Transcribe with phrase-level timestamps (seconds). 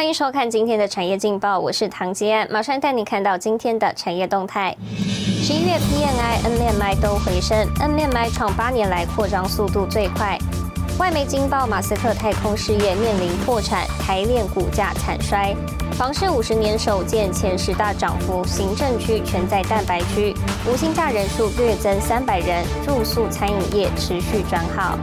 [0.00, 4.74] 欢迎收看今天的产业劲报，我是唐杰安，马上带你看到今天的产业动态。
[5.42, 10.38] 十一月 PMI、NMI 都回升，NMI 创八年来扩张速度最快。
[10.98, 15.54] 外媒惊爆马斯克太空事业面临破产，台链股价惨衰。
[15.92, 20.34] 房市五十年首见前十大涨幅，行政区全在蛋白区，
[20.66, 24.98] 无薪假人数略增三百人，住宿餐饮业持续转好。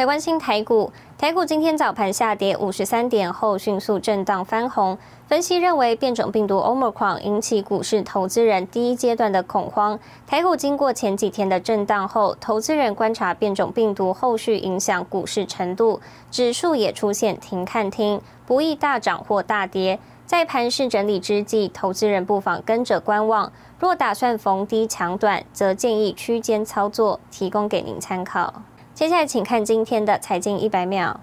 [0.00, 4.96] 台湾新台股，台股今天早盘下跌五十三点后，迅速震荡翻红。
[5.28, 10.00] 分析认为，变种病毒 Omicron 引起股市投资人第一阶段的恐慌。
[10.26, 19.98] 台股经过前几天的震荡后，投资人观察变种病毒后续影响股市程度，指数也出现停看听，不易大涨或大跌。
[20.24, 23.52] 在盘势整理之际，投资人不妨跟着观望。
[23.78, 28.62] 若打算逢低抢短，则建议区间操作，提供给您参考。
[29.00, 31.18] 接下来，请看今天的财经一百秒。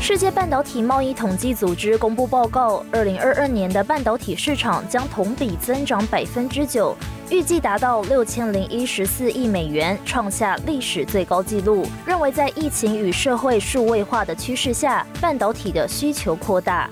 [0.00, 6.94] 世界半导体贸易统计组织公布报告，二零二二年的半导体市场将同比增长百分之九，
[7.28, 11.84] 预计达到六千零一十四亿美元，创下历史最高纪录。
[12.06, 16.88] 认为在疫情与社会数位化的趋势下，半导体的需求扩大。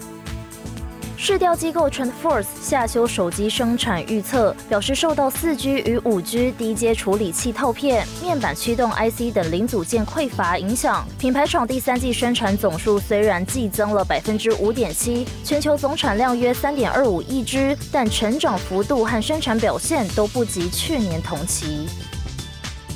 [1.16, 11.06] 市调机构 TrendForce 下修手机生产预测，表示受到四 G 与五 G 低阶处理器套片、面板驱动 IC 等零组件匮乏影响。
[11.18, 21.88] 品牌厂第三季生产总数虽然季增了百分之五点七，全球总产量约三点二五亿只，但成长幅度和生产表现都不及去年同期。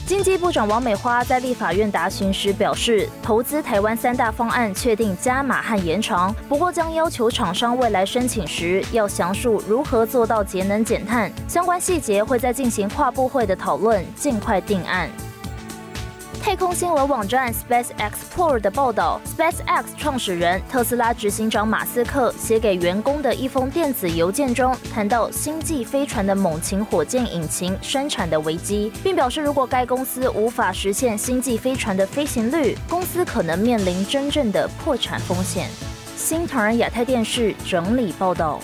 [0.09, 15.11] 经济部长王美花在立法院答询时表示，投资台湾三大方案确定加码和延长，不过将要求厂商未来申请时要详述如何做到节能减碳，相关细节会在进行跨部会的讨论，尽快定案。
[16.41, 35.69] 太空新闻网站 SpaceXplorer 的报道，SpaceX 创始人、特斯拉执行长马斯克写给员工的一封电子邮件中，谈到星际飞船的猛禽火箭引擎生产的危机，并表示如果该公司无法实现星际飞船的飞行率，公司可能面临真正的破产风险。
[36.17, 38.61] 新唐人亚太电视整理报道。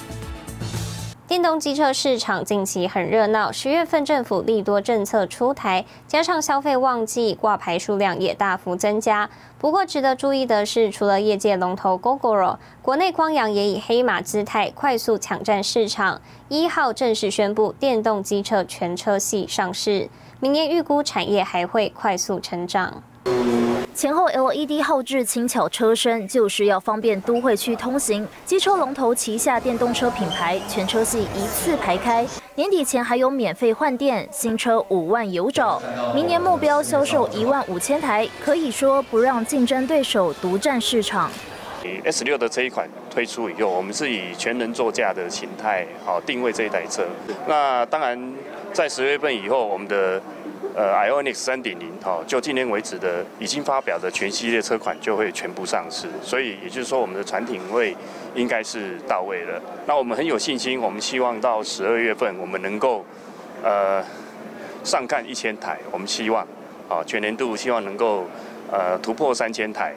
[1.35, 9.29] 电动机车市场近期很热闹，十月份政府利多政策出台，加上消费旺季，挂牌数量也大幅增加。
[9.59, 20.09] 不过值得注意的是，除了业界龙头 GoGoRo，国内光阳也以黑马姿态快速抢占市场，一号正式宣布电动机车全车系上市，
[20.39, 23.03] 明年预估产业还会快速成长。
[23.95, 28.27] 前后 LED 后置轻巧车身，就是要方便都会区通行。
[28.45, 35.81] 机车龙头旗下电动车品牌，全车系一次排开，年底前还有免费换电，新车五万有找。
[36.13, 41.31] 明年目标销售一万五千台，可以说不让竞争对手独占市场。
[42.05, 47.05] S 六的这一款推出以后，我们是以全能座驾的形态好定位这一台车。
[47.47, 48.19] 那当然，
[48.73, 50.21] 在十月份以后，我们的
[50.75, 57.97] 呃，Ioniq 三点零，哈，就今年为止的已经发表的全系列车款就会全部上市，所以也就是说，我们的产品会
[58.35, 59.63] 应该是到位了。
[59.87, 63.05] 那我们很有信心，我们希望到十二月份，我们能够
[63.63, 64.03] 呃
[64.83, 66.45] 上看一千台，我们希望
[66.89, 68.27] 啊全年度希望能够
[68.73, 69.95] 呃突破三千台。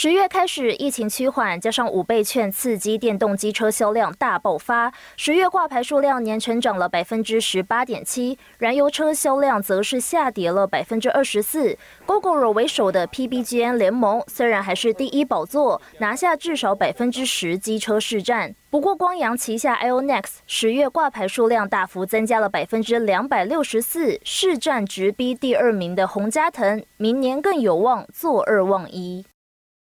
[0.00, 4.92] 十月开始，疫情趋缓，加上五倍券刺激电动机车销量大爆发。
[5.16, 11.76] 十月挂牌数量年成长了百分之十八点七，燃油车销量则是下跌了百分之二十四。
[12.06, 18.54] GoGoRo 为首的 PBGN 联盟虽然还是第一宝座，拿下至少百分之十机车市占。
[18.70, 29.26] 不过，光阳旗下 Ionex 十月挂牌数量大幅增加了百分之两百六十四，市占直逼第二名的洪嘉腾，明年更有望坐二望一。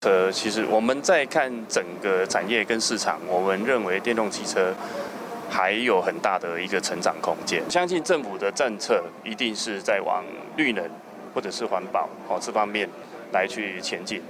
[0.02, 4.72] 呃，其实我们在看整个产业跟市场，我们认为电动汽车
[5.50, 7.64] 还有很大的一个成长空间。
[7.68, 10.24] 相信政府的政策一定是在往
[10.56, 10.88] 绿能
[11.34, 12.88] 或者是环保哦这方面
[13.32, 14.22] 来去前进。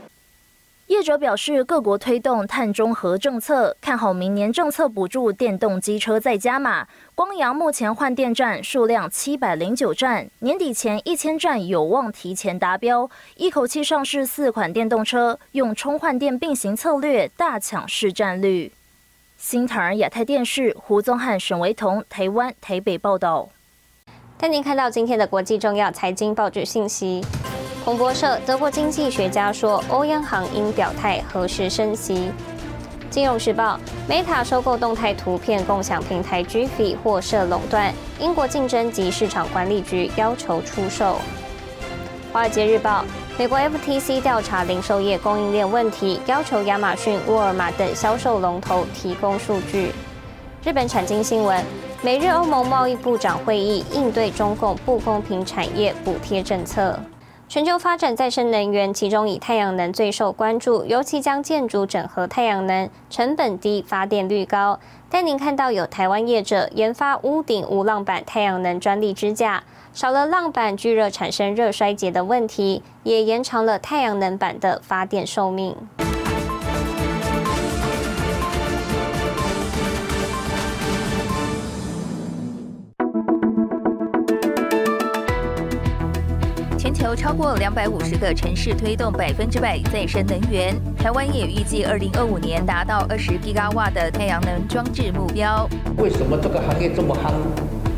[0.88, 6.88] 业者表示，各国推动碳中和政策，看好明年政策补助电动机车再加码。
[7.14, 18.72] 光阳目前换电站数量七百零九站，年底前一千站有望提前达标，一口气上市四款电动车，用充换电并行策略大抢市占率。
[19.38, 23.50] 新唐人亚太电视胡宗汉、沈维彤，台湾台北报道。
[24.38, 27.22] 带您看到今天的国际重要财经报纸信息。
[27.88, 32.30] 彭博社，德国经济学家说，欧央行应表态何时升息。
[33.10, 33.80] 金融时报
[34.10, 41.16] ：Meta 收购动态图片共享平台 Giphy 或涉垄断，英国竞争及市场管理局要求出售。
[42.34, 43.06] 华尔街日报：
[43.38, 49.94] 美国 FTC 调查零售业供应链问题，要求亚马逊、沃尔玛等销售龙头提供数据。
[50.62, 51.64] 日本产经新闻：
[52.02, 57.00] 美日欧盟贸易部长会议应对中共不公平产业补贴政策。
[57.50, 64.78] 全球发展再生能源，其中以太阳能最受关注，尤其将建筑整合太阳能，成本低，发电率高。
[65.10, 69.64] 但您看到有台湾业者研发屋顶无浪板太阳能专利支架，
[69.94, 75.74] 少了浪板聚热产生热衰竭的问题，也延长了太阳能板的发电寿命。
[87.18, 95.68] 超过两百五十个城市推动百分之百再生能源，台湾也预计二零二五年达到二十吉瓦的太阳能装置目标。
[95.98, 97.34] 为什么这个行业这么夯？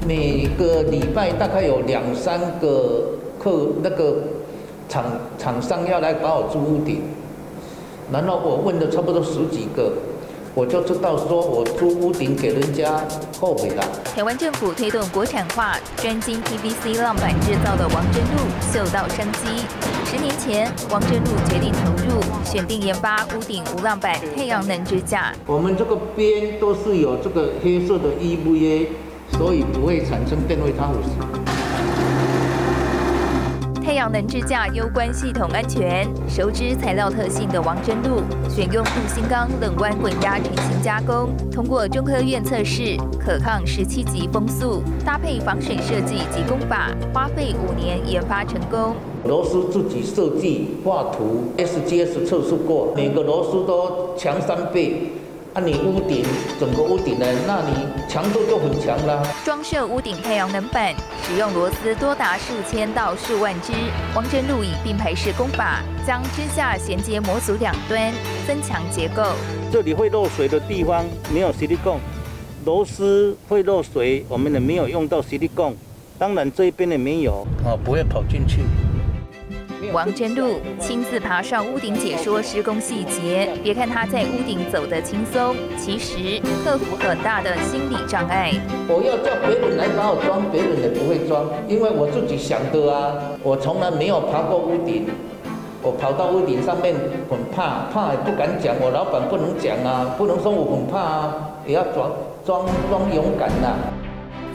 [0.07, 4.23] 每个礼拜大概有两三个客那个
[4.87, 5.03] 厂
[5.37, 7.01] 厂商要来把我租屋顶，
[8.11, 9.91] 然后我问了差不多十几个。
[10.59, 13.01] 我就知道，说我租屋顶给人家
[13.39, 13.83] 后悔了。
[14.13, 19.63] 台湾政府推动国产化，专精 PVC 浪板制造的王真路嗅到商机。
[20.03, 25.33] 十年前，王真路决定投入，选定研发屋顶无浪板太阳能支架。
[25.45, 28.87] 我们这个边都是有这个黑色的 EVA，
[29.37, 31.68] 所以不会产生电位差腐太
[33.99, 48.95] 阳能支架攸关系统安全，熟知材料特性的王真路选用镀锌钢冷弯滚压成型加工，通过中科院测试，可抗十七级风速，搭配防水设计及工法，花费五年研发成功。
[49.25, 55.11] 螺丝自己设计画图，SGS 测试过，每个螺丝都强三倍。
[55.53, 56.23] 那你屋顶
[56.59, 57.25] 整个屋顶呢？
[57.47, 59.25] 那你强度就很强了。
[59.43, 60.93] 装设屋顶太阳能板，
[61.23, 63.73] 使用螺丝多达数千到数万只。
[64.15, 68.13] 王真路以并排式工法，将支架衔接模组两端，
[68.47, 69.23] 增强结构。
[69.71, 71.03] 这里会漏水的地方
[71.33, 71.99] 没有 silicone，
[72.63, 75.73] 螺丝会漏水，我们也没有用到 silicone。
[76.17, 78.59] 当然这一边也没有，啊，不会跑进去。
[79.91, 88.53] 王真路亲自爬上屋顶解说施工细节，别看他在屋顶走得轻松，其实克服很大的心理障碍。
[88.87, 93.15] 我要叫别人来帮我装，别人也不会装，因为我自己想的啊。
[93.41, 95.07] 我从来没有爬过屋顶，
[95.81, 96.93] 我跑到屋顶上面
[97.29, 102.11] 很怕，怕也不敢讲，我老板不能讲啊，不能说我很怕啊，也要装
[102.45, 103.73] 装装勇敢呐。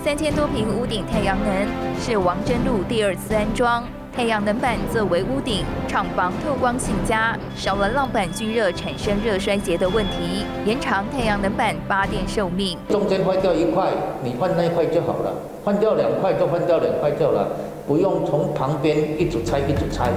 [0.04, 1.66] 三千多平屋顶太阳能
[1.98, 3.82] 是王真路第二次安装。
[4.16, 12.78] 太阳能板作为屋顶，厂房透光性佳，少了浪板聚热产生热衰竭的问题，延长太阳能板发电寿命。
[12.88, 13.90] 中间坏掉一块，
[14.22, 15.32] 你换那一块就好了；
[15.64, 17.48] 换掉两块就换掉两块就了，
[17.88, 20.08] 不用从旁边一组拆一组拆。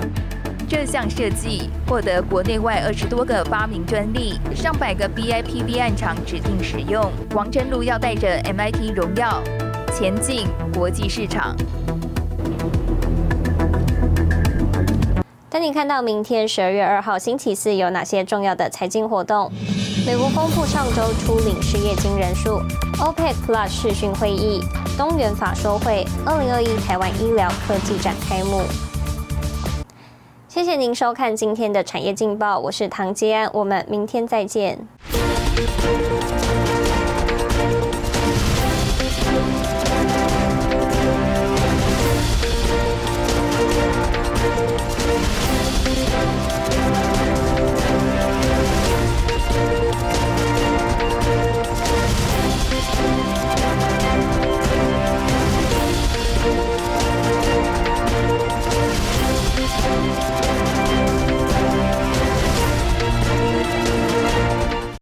[0.69, 7.03] 这项设计获得国内外二十多个发明专利，上百个 BIPV 案厂指定使用。
[7.33, 9.41] 王真路要带着 MIT 荣耀
[9.91, 10.45] 前进
[10.75, 11.55] 国际市场。
[15.57, 19.51] 带你看到明天十二月二号星期四有哪些重要的财经活动。
[20.05, 22.61] 美国公布上周初领失业金人数。
[22.99, 24.61] OPEC Plus 视讯会议。
[24.95, 26.05] 东元法说会。
[26.23, 28.61] 二零二一台湾医疗科技展开幕。
[30.47, 34.87] 谢谢您收看今天的产业劲报，我是唐杰安，我们明天再见。